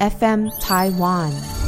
[0.00, 1.63] FM Taiwan。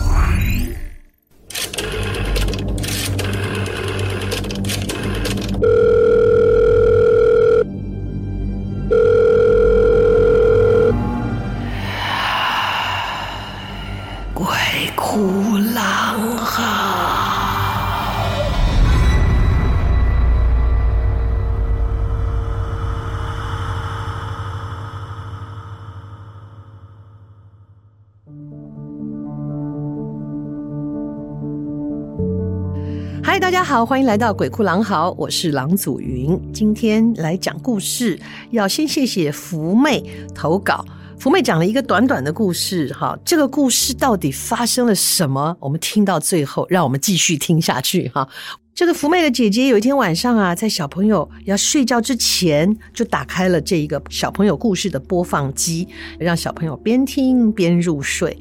[33.27, 36.41] 嗨，大家好，欢迎来到鬼哭狼嚎，我是郎祖筠。
[36.53, 38.17] 今天来讲故事，
[38.53, 40.01] 要先谢谢福妹
[40.33, 40.85] 投稿。
[41.19, 45.57] 福妹讲了一个短短的故事，哈，这个故事到底发生了什么？
[45.59, 48.29] 我们听到最后，让我们继续听下去，哈。
[48.73, 55.89] 这个福妹的姐姐有一天晚上啊，在小朋友要睡觉之前，就打开了这一个小朋友故事的播放机，
[56.21, 58.39] 让小朋友边听边入睡。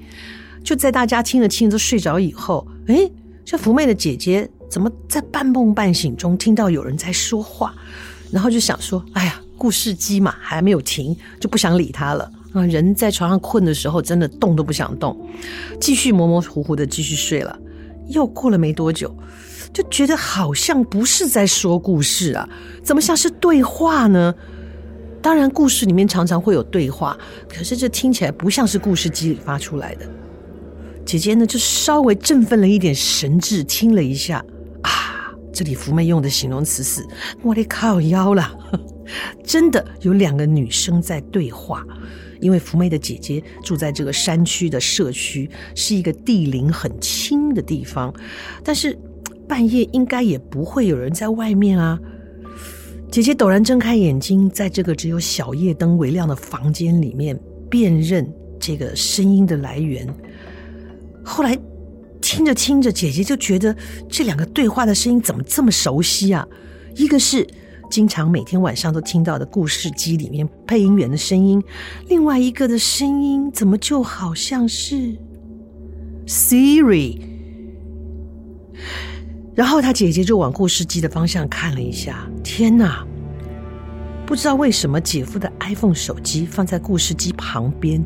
[0.64, 3.12] 就在大家听着听都睡着以后，诶，
[3.44, 4.48] 这福妹的姐姐。
[4.76, 7.74] 怎么在半梦半醒中听到有人在说话，
[8.30, 15.18] 然后就想说：“哎呀，故事机嘛还没有停，就不想理他了。”啊，人在床上困的时候，真的动都不想动，
[15.80, 17.58] 继续模模糊糊的继续睡了。
[18.10, 19.16] 又过了没多久，
[19.72, 22.46] 就觉得好像不是在说故事啊，
[22.84, 24.36] 怎么像是对话呢？
[25.22, 30.06] 当然，故事里面常常会有对话，可是这听起来不像是故事机里发出来的。
[31.06, 34.44] 姐姐呢，就稍微振奋了一点神智，听了一下。
[35.56, 37.02] 这里福妹用的形容词是
[37.42, 38.54] “我的靠腰了”，
[39.42, 41.82] 真的有两个女生在对话。
[42.42, 48.14] 因为福妹的姐姐住在这个山区的社区，是一个地灵很轻的地方，
[48.66, 49.00] 但是
[49.48, 51.98] 半夜应该也不会有人在外面啊。
[53.10, 60.06] 姐姐陡然睁开眼睛，在这个只有小夜灯微亮的房间里面辨认这个声音的来源，
[61.24, 61.58] 后来。
[62.36, 63.74] 听着听着，姐姐就觉得
[64.10, 66.46] 这两个对话的声音怎么这么熟悉啊？
[66.98, 67.48] 一个是
[67.90, 71.64] 经常每天晚上都听到的故事机里面配音员的声音，
[72.10, 75.16] 另外一个的声音怎么就好像是
[76.28, 77.22] Siri？
[79.56, 83.08] 然后他姐姐就往故事机的方向看了一下，天哪！
[84.26, 88.04] 不知道为什么姐夫的 iPhone 手机放在故事机旁边，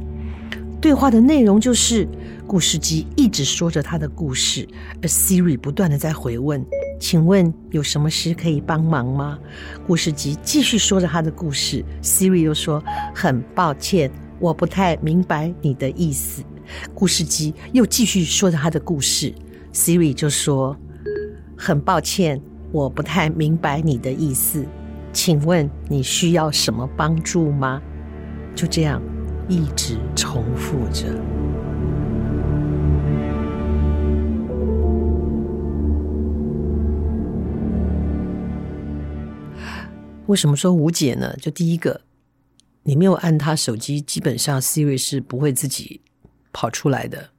[0.82, 2.08] 对话的内容就是。
[2.48, 4.68] 故事机一直说着他的故事，
[5.04, 6.66] 而 Siri 不断的在回问
[7.00, 9.38] ：“请问有什么事可以帮忙吗？”
[9.86, 14.10] 故事机继续说着他的故事，Siri 又说：“很抱歉，
[14.40, 16.44] 我不太明白你的意思。”
[16.96, 19.32] 故事机又继续说着他的故事
[19.72, 20.76] ，Siri 就说
[21.56, 22.42] ：“很抱歉，
[22.72, 24.66] 我不太明白你的意思，
[25.14, 27.80] 请问你需要什么帮助吗？”
[28.56, 29.00] 就这样
[29.50, 31.08] 一直重复着。
[40.28, 41.36] 为什么说无解呢？
[41.42, 42.02] 就第一个，
[42.84, 46.02] 你没有按他手机，基本上 Siri 是不会自己
[46.54, 47.32] 跑出来的。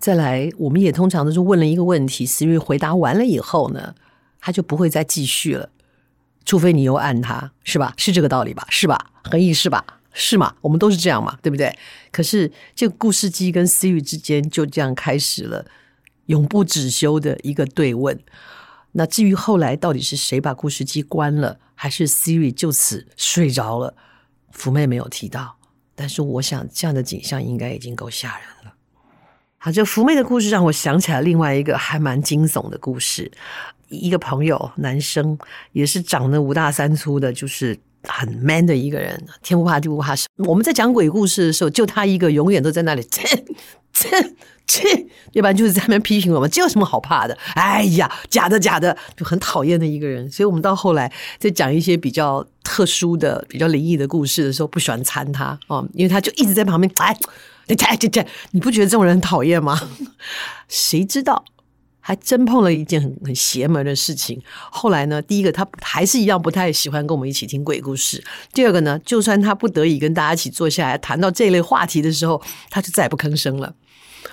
[0.00, 3.94] 再来，我们也通常都是问了一个问题，Siri 回答完了以后呢，
[4.40, 5.70] 他就不会再继续了，
[6.44, 7.94] 除非你又按他，是吧？
[7.96, 8.66] 是这个道理吧？
[8.68, 9.12] 是吧？
[9.22, 9.99] 何意是吧？
[10.12, 10.54] 是吗？
[10.60, 11.76] 我们都是这样嘛，对不对？
[12.10, 15.66] 可是这个故事机跟 Siri 之间就这样开始了
[16.26, 18.18] 永不止休的一个对问。
[18.92, 23.94] 那至于后来到底是谁把故事机关了，还是 Siri 就此睡着了，
[24.50, 25.56] 福妹没有提到。
[25.94, 28.74] 但是我想这样的景象应该已经够吓人了。
[29.58, 33.30] 好，这福妹的故事让我想起来另外一个还蛮惊悚的故事。
[33.88, 35.38] 一个朋友，男生，
[35.72, 40.14] 也是长得五大三粗的，就是很 man 的一个人，天不怕地不怕。
[40.38, 43.02] 我们在讲鬼故事的时候，就他一个永远都在那里。
[43.10, 43.26] 切
[43.92, 44.08] 切
[44.66, 47.36] 切，要不然就是在那边批评我们，这有什么好怕的？
[47.54, 50.30] 哎呀，假的假的，就很讨厌的一个人。
[50.30, 56.90] 所以我们到后来在讲一些比较特殊的、比较灵异的故事的时候，不喜欢参他啊，因为他就一直在旁边。
[56.96, 57.14] 哎，
[57.66, 59.78] 这这这，你不觉得这种人很讨厌吗？
[60.68, 61.44] 谁知道，
[62.10, 64.42] 还真碰了一件很很邪门的事情。
[64.72, 68.20] 后来呢，第一个他还是一样不太喜欢跟我们一起听鬼故事。
[68.52, 73.72] 第二个呢，就算他不得已跟大家一起坐下来谈到这类话题的时候，他就再也不吭声了。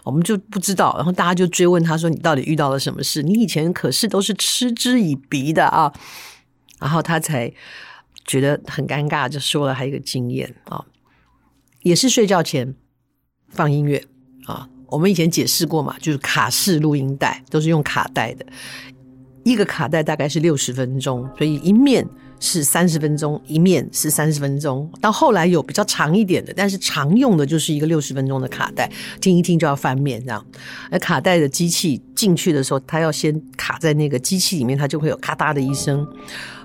[0.03, 3.21] 我们就不知道，然后大家就追问他说：“你到底遇到了什么事？
[3.21, 5.94] 你以前可是都是嗤之以鼻的啊！”
[6.81, 7.53] 然后他才
[8.25, 10.83] 觉得很尴尬，就说了他一个经验啊，
[11.83, 12.74] 也是睡觉前
[13.50, 14.03] 放音乐
[14.47, 14.68] 啊。
[14.89, 18.45] 我们以前解释过嘛，就是卡式录音带都是用卡带的，
[19.44, 22.07] 一个卡带大概是六十分钟，所以一面
[22.39, 24.89] 是三十分钟，一面是三十分钟。
[25.01, 28.89] 到后来有比较长一点的，但是常用的就是一个六十分钟的卡带，
[29.19, 30.45] 听一听就要翻面这样。
[30.92, 36.07] 而卡带的机器进去的时候，它要先卡在那个机器里面，它就会有咔嗒的一声。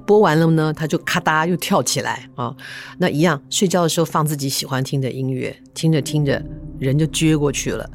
[0.05, 2.55] 播完了呢，它就咔嗒又跳起来啊。
[2.99, 6.45] 那一样，睡觉的时候放自己喜欢听的音乐，听着听着
[6.79, 7.89] 人就撅过去了，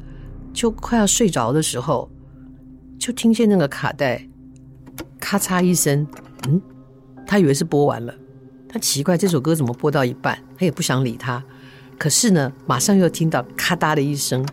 [0.58, 2.10] 就快要睡着的时候，
[2.98, 4.26] 就听见那个卡带
[5.20, 6.04] 咔嚓一声，
[6.48, 6.60] 嗯。
[7.24, 8.12] 他以为是播完了，
[8.68, 11.44] 他奇怪这首歌怎么播到一半，他也不想理他。
[11.96, 14.44] 可是呢，马上又听到咔嗒的一声，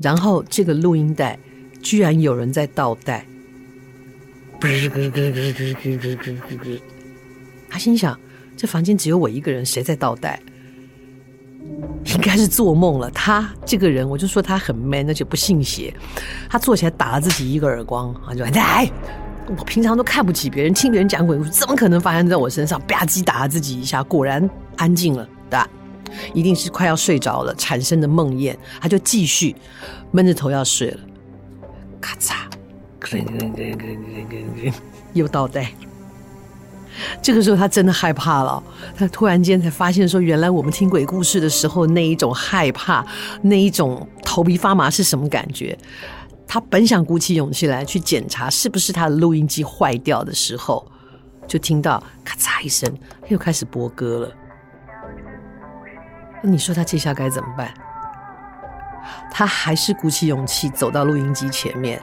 [0.00, 1.36] 然后这个录音带
[1.82, 3.26] 居然有人在倒带。
[7.68, 8.16] 他心想：
[8.56, 10.40] 这房间只有我一个人，谁在倒带？
[12.34, 13.08] 应该是做梦了。
[13.12, 15.94] 他这个人，我就说他很 man，而且不信邪。
[16.50, 18.90] 他坐起来打了自己一个耳光，他就来。
[19.46, 22.80] 我平常都看不起别人，听别人讲鬼故事，怎么可能发生在我身上？
[22.82, 25.68] 吧唧打了自己一下，果然安静了，对吧？
[26.32, 29.54] 一定是快要睡着了产生的梦魇，他就继续
[30.10, 30.98] 闷着头要睡了。
[32.00, 32.34] 咔嚓，
[35.12, 35.70] 又倒带。
[37.20, 38.62] 这个时候他真的害怕了，
[38.96, 43.04] 他突然间才发现说，原来我们听鬼故事的时候那一种害怕，
[43.42, 45.76] 那一种头皮发麻是什么感觉？
[46.46, 50.86] 他本想鼓起勇气来去检查是不是他的录音机坏掉的时候，
[51.46, 52.92] 就听到咔嚓一声，
[53.28, 54.32] 又开始播歌了。
[56.42, 57.72] 你说他这下该怎么办？
[59.30, 62.00] 他还是鼓起勇气走到录音机前面。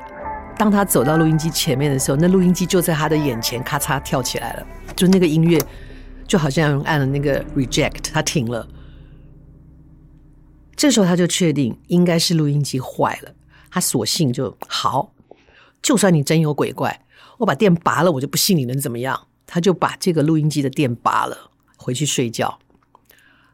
[0.58, 4.68] 当他走到录音机前面的时候，那录音机就在他的眼前，咔嚓跳起来了。
[5.02, 5.60] 就那个音乐，
[6.28, 8.68] 就好像按了那个 reject，他停了。
[10.76, 13.34] 这时候他就确定应该是录音机坏了。
[13.72, 15.12] 他索性就好，
[15.82, 17.04] 就算你真有鬼怪，
[17.40, 19.26] 我把电拔了，我就不信你能怎么样。
[19.48, 22.60] 他就把这个录音机的电拔了，回去睡觉。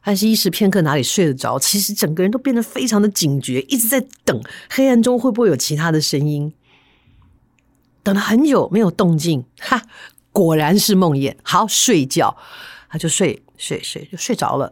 [0.03, 1.57] 但是，一时片刻哪里睡得着？
[1.57, 6.53] 其实整个人都变得非常的警觉，一直在等黑暗中会不会有其他的声音。
[8.03, 9.81] 等了很久没有动静，哈，
[10.37, 11.35] 果然是梦魇。
[11.41, 12.37] 好，睡觉，
[12.89, 14.71] 他就睡睡睡，就睡着了。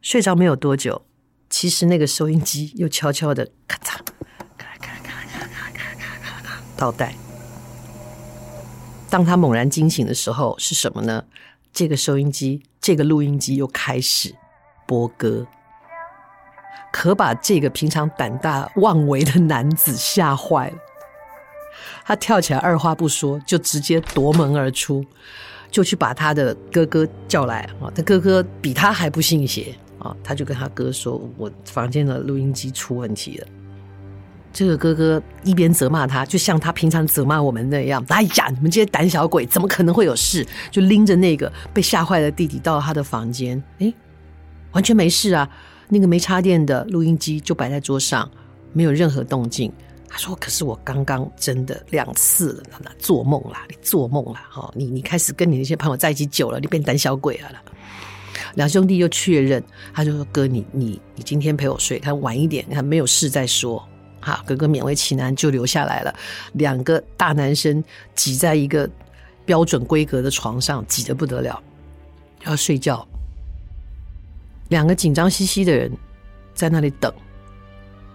[0.00, 1.06] 睡着没有多久，
[1.48, 3.98] 其实那个收音机又悄悄的咔嚓
[4.58, 5.86] 咔咔咔咔咔
[6.20, 6.60] 咔咔。
[6.76, 7.14] 倒带。
[9.08, 11.26] 当他猛然惊醒的时候，是什么呢？
[11.72, 14.34] 这个收音机，这个录音机又开始
[14.84, 15.46] 播歌，
[16.92, 20.76] 可把这个平常胆大妄为的男子吓坏了。
[22.04, 25.04] 他跳起来，二话不说，就直接夺门而出，
[25.70, 27.90] 就去把他的哥哥叫来啊。
[27.94, 33.46] 他哥哥比他还不信邪啊，他就跟他哥说：“我房间的录音机出问题了。”
[34.52, 43.94] 这个哥哥一边责骂他，就像他平常责骂我们那样：“哎呀，你们这些胆小鬼，怎么可能会有事？”就拎着那个被吓坏的弟弟到他的房间，诶，
[44.72, 45.48] 完全没事啊！
[45.88, 48.30] 那个没插电的录音机就摆在桌上，
[48.72, 49.72] 没有任何动静。
[50.12, 54.46] 他说：“可是我刚刚真的两次了，那做梦啦，你做梦啦！
[54.50, 57.62] 哈，你你开始跟你那些朋友在一起久了，你变胆小鬼了啦。”
[58.54, 59.64] 两兄弟又确认，
[59.94, 63.82] 他就说：“哥，你你你今天陪我睡，他晚一点，他没有事再说。”
[64.20, 66.14] 好，哥哥勉为其难就留下来了。
[66.52, 67.82] 两个大男生
[68.14, 68.88] 挤在一个
[69.46, 71.58] 标准规格的床上，挤得不得了，
[72.44, 73.08] 要睡觉。
[74.68, 75.90] 两个紧张兮兮的人
[76.54, 77.10] 在那里等，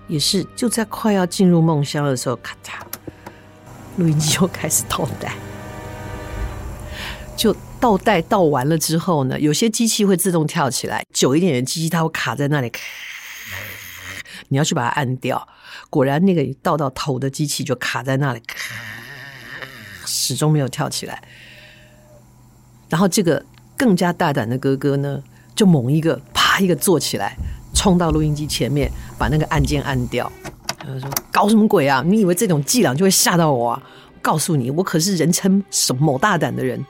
[0.08, 2.80] 也是就在快要进入梦乡的时候，咔嚓，
[3.98, 5.34] 录音机又开始倒带。
[7.36, 12.72] 就倒带倒完了之后呢，有些机器会自动跳起来，久一点的机器它会卡在那里，
[14.50, 15.48] 你要去把它按掉。
[15.90, 18.42] 果然，那个倒到头的机器就卡在那里，
[20.06, 21.22] 始终没有跳起来。
[22.90, 23.46] 然后，这个
[23.78, 25.22] 更加大胆的哥哥呢，
[25.56, 27.36] 就猛一个，啪一个坐起来，
[27.88, 30.30] 冲到录音机前面，把那个按键按掉。
[30.78, 32.04] 他就说：“搞什么鬼啊？
[32.06, 33.82] 你以为这种伎俩就会吓到我啊？
[34.14, 36.86] 我告诉你，我可是人称什么某大胆的人。”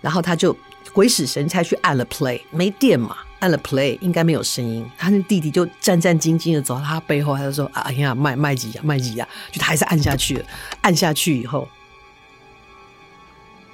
[0.00, 0.56] 然后他就
[0.94, 3.14] 鬼使神差去按了 play，没电嘛。
[3.40, 4.88] 按了 play，应该没有声音。
[4.96, 10.44] 他那弟弟就战战兢兢的走到他背后，他就说：“哎呀，麦麦吉呀，麦吉呀！”就他还是按下去了。
[10.80, 11.68] 按下去以后，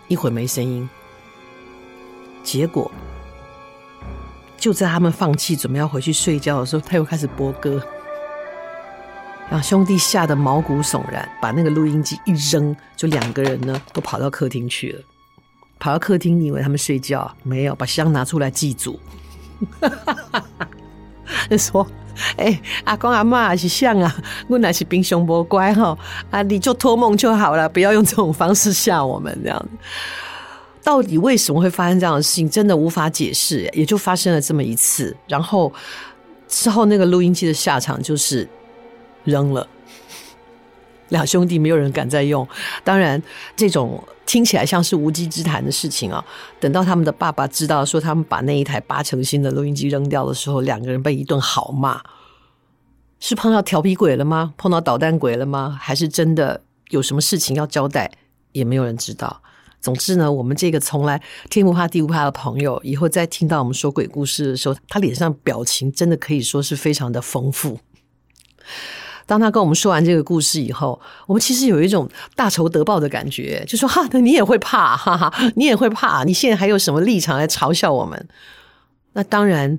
[0.09, 0.89] 一会没声音。
[2.43, 2.91] 结果
[4.57, 7.81] 就在他们放弃准备要回去睡觉的时候，他又开始播歌，
[9.51, 15.03] 让兄弟吓得毛骨悚然，把那个录音机一扔，就两个人呢都跑到客厅去了。
[15.79, 17.31] 跑到客厅，以为他们睡觉？
[17.43, 18.99] 没有，把香拿出来祭祖。
[21.59, 21.87] 说
[22.39, 24.17] ：“哎、阿公阿妈也是像啊，
[24.49, 25.97] 我那是平常不乖哈，
[26.31, 29.69] 啊，你就托梦就好了，不要用这种方式吓我们这样。”
[30.87, 33.69] 到底为什么会发生这样的事情，真的无法解释。
[33.75, 35.73] 也就发生了这么一次，然后
[36.47, 38.49] 之后那个录音机的下场就是
[39.25, 39.67] 扔了。
[41.11, 42.47] 两兄弟没有人敢再用。
[42.85, 43.21] 当然，
[43.57, 46.25] 这种听起来像是无稽之谈的事情啊，
[46.61, 52.01] 等到他们的爸爸知道说他们把那一台八成新的录音机扔掉的时候，两个人被一顿好骂。
[53.19, 54.55] 是碰到调皮鬼了吗？
[54.57, 55.77] 碰到捣蛋鬼了吗？
[55.81, 58.09] 还是真的有什么事情要交代？
[58.53, 59.43] 也没有人知道。
[59.81, 67.79] 总之呢，我们这个从来天不怕地不怕的朋友，以后再听到我们说鬼故事的时候，他脸上表情真的可以说是非常的丰富。
[69.27, 78.29] 当他跟我们说完这个故事以后，我们其实有一种大仇得报的感觉，就说：“哈，那你也会怕，哈哈，你也会怕，你现在还有什么立场来嘲笑我们？”
[79.15, 79.79] 那当然，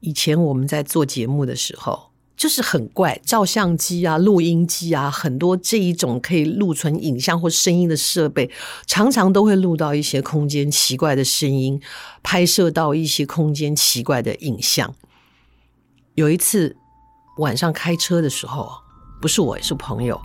[0.00, 2.07] 以前我们在做节目的时候。
[2.38, 8.48] 就是很怪，照相机啊、录音机啊，很多这一种可以录存影像或声音的设备，
[8.86, 11.80] 常常都会录到一些空间奇怪的声音，
[12.22, 14.94] 拍摄到一些空间奇怪的影像。
[16.14, 16.76] 有一次
[17.38, 18.70] 晚上开车的时候，
[19.20, 20.20] 不是我，是朋友，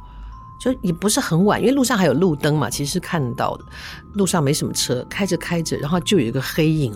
[0.62, 3.66] 就也不是很晚，因为路上还有路灯嘛，其实是看到的。
[4.14, 6.94] 路上没什么车，开着开着，然后就有一个黑影，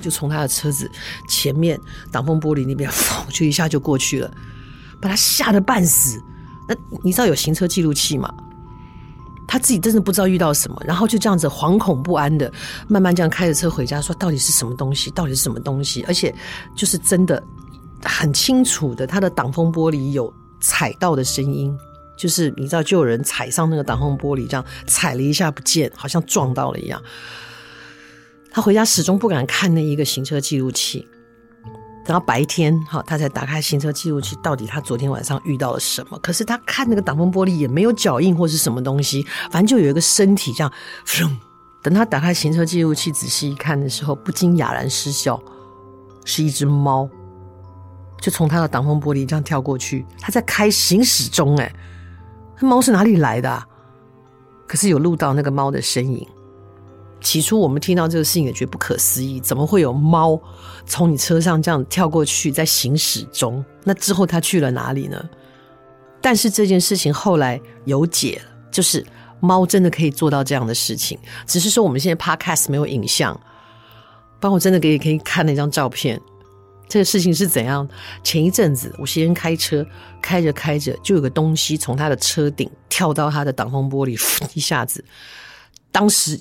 [0.00, 0.88] 就从他的车子
[1.28, 1.76] 前面
[2.12, 2.88] 挡风玻璃那边，
[3.30, 4.32] 就一下就过去了。
[5.00, 6.22] 把他吓得半死，
[6.68, 8.32] 那你知道有行车记录器吗？
[9.48, 12.52] 他自己真的不知道遇到什么，然后就这样子惶恐不安的，
[12.86, 15.10] 慢慢这样开着车回家，说到底是什么东西？
[15.10, 16.04] 到底是什么东西？
[16.04, 16.32] 而且
[16.76, 17.42] 就是真的
[18.04, 21.76] 很清楚的，他的挡风玻璃有踩到的声音，
[22.16, 27.02] 就是你知道，就有人踩上那个挡风玻璃，这样踩了一下不见，好像撞到了一样。
[28.52, 31.08] 他回家始终不敢看那一个行车记录器。
[32.10, 36.18] 然后白天，哈，他才打开行车记录器，到底他昨天晚上遇到了什么？
[36.18, 40.72] 可是他看那个挡风玻璃也没有脚印或是什么东西，反正就有一个身体这样。
[41.80, 45.40] 等他打开行车记录器仔细一看的时候，不禁哑然失笑，
[46.24, 47.08] 是一只猫，
[48.20, 50.04] 就从他的挡风玻璃这样跳过去。
[50.20, 51.72] 他在开行驶中，哎，
[52.60, 53.64] 那猫是哪里来的啊？
[54.66, 56.26] 可是有录到那个猫的身影。
[57.20, 60.40] 起初我们听到这个事情也觉得不可思议，怎么会有猫
[60.86, 63.62] 从你车上这样跳过去，在行驶中？
[63.84, 65.22] 那之后它去了哪里呢？
[66.22, 69.04] 但是这件事情后来有解了，就是
[69.38, 73.38] 猫真的可以做到这样的事情，只是说我们现在 Podcast 没有影像，
[74.40, 76.20] 不然我真的可以可以看那张照片。
[76.88, 77.86] 这个事情是怎样？
[78.24, 79.86] 前一阵子我先开车
[80.20, 84.18] 开着开着，就有个东西从他的车顶跳到他的挡风玻璃，
[84.54, 85.04] 一下子，
[85.92, 86.40] 当时。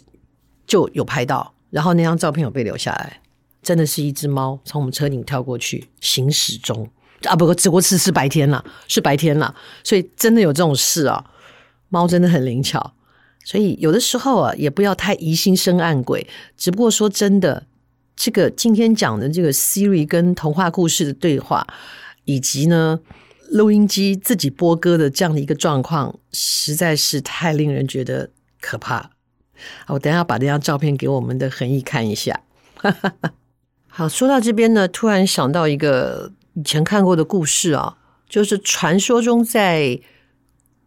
[0.69, 3.21] 就有拍到，然后那张照片有被留下来，
[3.63, 6.88] 真的是一只猫从我们车顶跳过去，行驶中。
[7.23, 11.25] 啊，不过只不过是是白天了，是白天了，所以真的有这种事啊，
[11.89, 12.93] 猫真的很灵巧，
[13.43, 17.65] 所以有的时候啊，也不要太疑心生暗鬼，只不过说真的，
[18.15, 21.67] 这个今天讲的这个 Siri 跟童话故事的对话，
[22.23, 22.99] 以及呢
[23.49, 28.29] 录音机自己播歌的这样的一个状况，实在是太令人觉得
[28.61, 29.11] 可怕。
[29.87, 32.41] 我等一下把这张照片给我们的恒毅看一下。
[33.91, 37.97] 好，说到这边呢，突然想到一个以前看过的故事啊，
[38.29, 39.99] 就是传说中在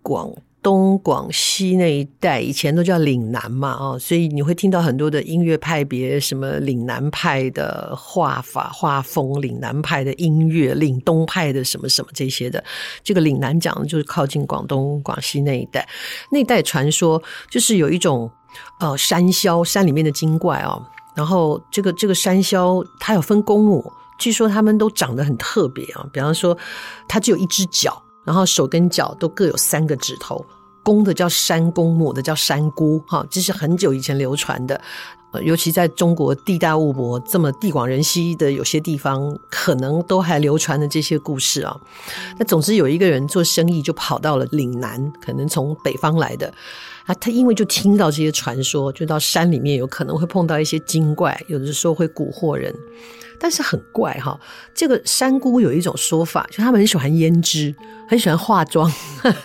[0.00, 12.64] 广东、广西那一带，以前都叫岭南嘛，啊，所以你会听到很多的音乐派别，什么岭南派的画法、画风，岭南派的音乐，岭东派的什么什么这些的。
[13.02, 15.86] 这个岭南讲的就是靠近广东、广西那一带，
[16.30, 18.30] 那一带传说就是有一种。
[18.78, 26.06] 呃，山魈，山里面的精怪哦，然后这个这个山魈它有分公母，据说他们都长得很特别啊。
[26.12, 26.56] 比方说，
[27.08, 30.44] 它只有一只脚，然后手跟脚都各有三个指头，
[30.82, 34.80] 公的叫山公，母的叫山姑，哈，这是很久以前流传的。
[35.40, 41.74] 尤其在中国地大物博、这么地广人稀的有些地方，可能都还流传的这些故事啊。
[42.38, 46.52] 那总之有一个人做生意就跑到了岭南，可能从北方来的。
[47.06, 52.74] 啊，他因为就听到这些传说，就到山里面有可能会碰到一些精怪，有的时候会蛊惑人，
[53.38, 54.38] 但是很怪哈。
[54.74, 57.74] 这个山姑有一种说法，就他们很喜欢胭脂，
[58.08, 58.92] 很喜欢化妆，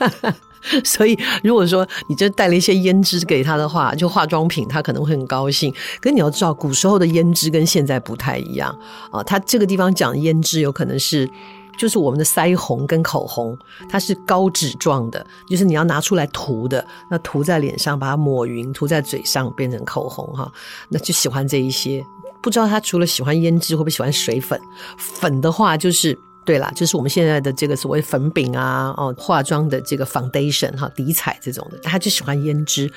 [0.86, 5.74] 所以如果说你就带了一些胭脂给他的话，就化妆品，他可能会很高兴。
[6.00, 8.78] 可你要知道，古时候的胭脂跟现在不太一样
[9.12, 9.24] 啊。
[9.24, 11.30] 他这个地方讲胭脂，有可能是。
[11.78, 13.58] 就是我们的腮红跟口红，
[13.88, 20.52] 它是膏脂状的，就是你要拿出来涂的，那涂在脸上，把它抹匀，涂在嘴上变成口红哈，
[20.90, 22.04] 那就喜欢这一些。
[22.42, 24.60] 不知道他除了喜欢胭脂，会不会喜欢水粉？
[24.98, 32.90] 粉的话就是对啦，就是我们现在的这个所谓粉饼啊，哦，化妆的这个 foundation 哈，底彩这种的，他就喜欢胭脂。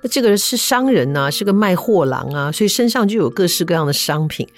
[0.00, 4.48] 那这个人是商人呐、啊，是个卖货郎啊，所以身上就有各式各样的商品。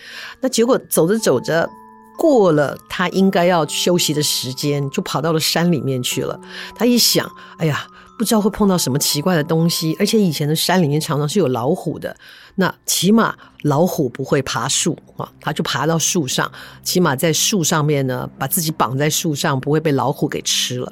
[0.41, 1.69] 那结果走着走着，
[2.17, 6.39] 过了他应该要休息的时间，就跑到了山里面去了。
[6.75, 7.87] 他一想，哎呀。
[8.19, 12.17] 不知道会碰到什么奇怪的东西，而且以前的山里面常常是有老虎的。
[12.55, 16.51] 那起码老虎不会爬树啊，他就爬到树上，
[16.83, 20.91] 起码在树上面呢，把自己绑在树上，不会被老虎给吃了。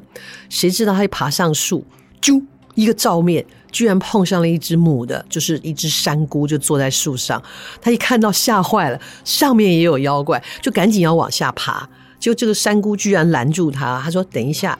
[0.50, 1.82] 谁知道他一爬上树，
[2.20, 7.42] 啾，一个照面，居然碰上了一只母的，就是一只山菇，就坐在树上。
[7.82, 11.86] 他一看到吓坏了，上面也有妖怪，就赶紧要往下爬。
[12.20, 14.78] 就这个山菇居然拦住他，他说：“等一下，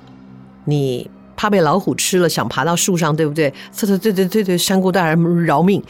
[0.67, 3.53] 你。”怕被老虎吃了，想爬到树上，对不对？
[3.77, 5.83] 他说：“对对对对，山菇大人饶命。”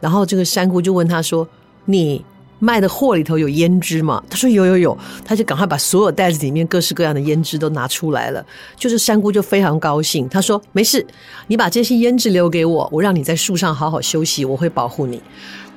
[0.00, 1.46] 然后这个山姑就问他说
[1.84, 2.24] ：“你
[2.58, 8.44] 卖的货里头有胭脂吗？”他说：“有有有。”他就赶快把所有袋子里面各式各样的胭脂都拿出来了。
[8.76, 11.06] 就是山姑就非常高兴，他说：“没事，
[11.46, 15.22] 你把这些胭脂留给我，我让你在树上好好休息，我会保护你。”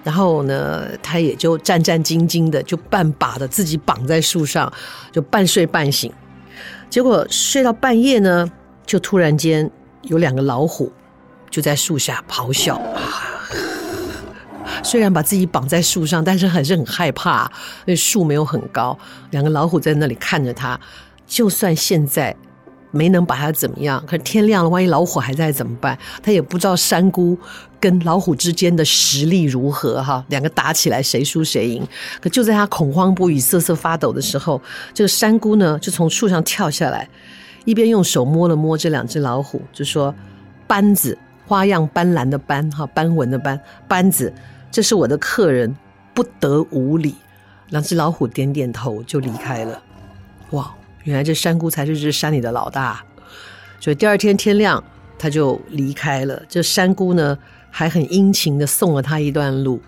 [0.04, 4.72] 然后呢，他也就战战兢兢的，就半把的自己绑在树上，
[5.12, 6.12] 就半睡半醒。
[6.90, 8.52] 结果睡到半夜呢。
[8.90, 9.70] 就突然间
[10.02, 10.92] 有两个老虎
[11.52, 12.82] 就在树下咆哮，
[14.84, 17.52] 虽然把自己绑在树上，但是还是很害怕。
[17.86, 18.98] 那树没有很高，
[19.32, 20.80] 两个老虎在那里看着他。
[21.28, 22.36] 就算现在
[22.92, 25.98] 没能把他怎么样，可是天亮了，万一老虎还在怎么办？
[26.24, 27.38] 他也不知道山姑
[27.80, 31.88] 跟老虎之间的实力如何哈，两个打起来谁输谁赢。
[32.20, 34.60] 可就在他恐慌不已、瑟瑟发抖的时候，
[34.92, 37.08] 这个山姑呢就从树上跳下来。
[37.66, 40.16] 一边用手摸了摸这两只老虎，就说
[40.66, 44.34] ：“斑子，花样斑斓的斑，哈，斑纹的斑，斑子，
[44.72, 45.76] 这是我的客人，
[46.14, 47.16] 不得无礼。”
[47.70, 49.82] 两只老虎点点头，就离开了。
[50.52, 50.74] 哇，
[51.04, 53.04] 原来这山姑才是这山里的老大。
[53.80, 54.84] 所以第二天天亮，
[55.18, 56.42] 他就离开了。
[56.50, 57.38] 这山姑呢，
[57.70, 59.82] 还很殷勤的送了他一段路。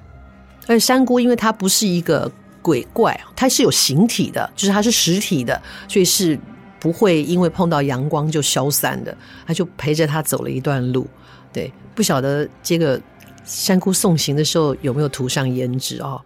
[0.68, 6.40] 而山姑，因为它不是一个鬼怪，它是有形体的，就是它是实体的，所以是。
[6.80, 11.08] 不会因为碰到阳光就消散的，他就陪着他走了一段路。
[11.54, 13.00] 对，不晓得这个
[13.44, 16.22] 山姑送行的时候有没有涂上胭脂哦？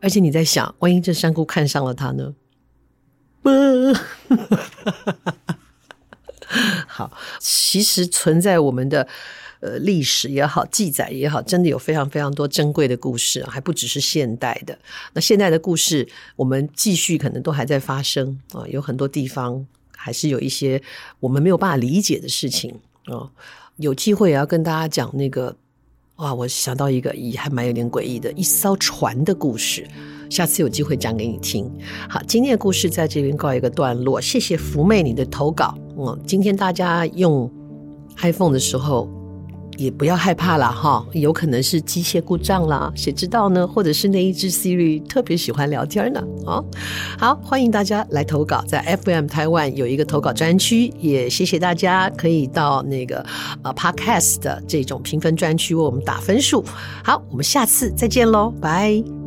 [0.00, 2.34] 而且你在想，万一这山姑看上了他呢？
[6.86, 9.08] 好，其实存在我们的。
[9.62, 14.78] 呃，历史也好，记载也好，真的有非常非常多珍贵的故事，还不只是现代的。
[15.12, 20.82] 那现代的故事，我们继续可能都还在发生啊，有很多地方还是有一些
[21.18, 23.28] 我们没有办法理解的事情啊。
[23.76, 25.54] 有机会也要跟大家讲那个，
[26.20, 29.86] 哇，我想到一个也还蛮有点诡异的一艘船的故事，
[30.28, 31.70] 下次有机会讲给你听。
[32.08, 35.74] 好，今天的故事在这边告一个段落，谢谢福妹你的投稿。
[35.98, 37.50] 嗯，今天大家用
[38.18, 39.19] iPhone 的时候。
[39.80, 43.66] 也不要害怕了哈，有可能是机械故障啦，谁知道呢？
[43.66, 46.22] 或者是那一只 Siri 特别喜欢聊天呢？
[46.44, 46.62] 啊，
[47.18, 53.24] 好，欢迎大家来投稿，在 FM 台湾有一个投稿专区，也谢谢大家可以到那个
[53.62, 56.62] 呃 Podcast 的这种评分专区为我们打分数。
[57.02, 59.19] 好，我们下次再见喽，拜。